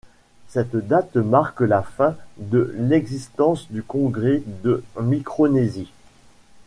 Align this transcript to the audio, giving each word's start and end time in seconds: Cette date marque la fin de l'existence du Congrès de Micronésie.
Cette 0.47 0.75
date 0.75 1.15
marque 1.15 1.61
la 1.61 1.83
fin 1.83 2.15
de 2.37 2.73
l'existence 2.75 3.71
du 3.71 3.83
Congrès 3.83 4.41
de 4.63 4.83
Micronésie. 4.99 5.91